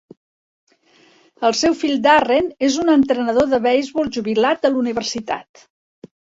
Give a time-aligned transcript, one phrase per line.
[1.49, 5.67] El seu fill Darren és un entrenador de beisbol jubilat de la universitat.